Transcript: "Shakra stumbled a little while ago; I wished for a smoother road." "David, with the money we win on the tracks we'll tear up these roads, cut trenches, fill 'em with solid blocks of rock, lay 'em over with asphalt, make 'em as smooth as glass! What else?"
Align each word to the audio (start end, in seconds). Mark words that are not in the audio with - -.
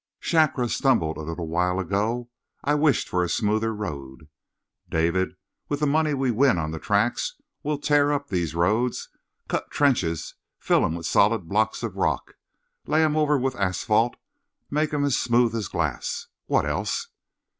"Shakra 0.17 0.67
stumbled 0.67 1.17
a 1.17 1.21
little 1.21 1.47
while 1.47 1.79
ago; 1.79 2.31
I 2.63 2.73
wished 2.73 3.07
for 3.07 3.23
a 3.23 3.29
smoother 3.29 3.71
road." 3.71 4.29
"David, 4.89 5.35
with 5.69 5.79
the 5.79 5.85
money 5.85 6.15
we 6.15 6.31
win 6.31 6.57
on 6.57 6.71
the 6.71 6.79
tracks 6.79 7.35
we'll 7.61 7.77
tear 7.77 8.11
up 8.11 8.27
these 8.29 8.55
roads, 8.55 9.09
cut 9.47 9.69
trenches, 9.69 10.33
fill 10.57 10.83
'em 10.85 10.95
with 10.95 11.05
solid 11.05 11.47
blocks 11.47 11.83
of 11.83 11.97
rock, 11.97 12.31
lay 12.87 13.03
'em 13.03 13.15
over 13.15 13.37
with 13.37 13.55
asphalt, 13.57 14.15
make 14.71 14.91
'em 14.91 15.05
as 15.05 15.17
smooth 15.17 15.53
as 15.53 15.67
glass! 15.67 16.25
What 16.47 16.65
else?" 16.65 17.07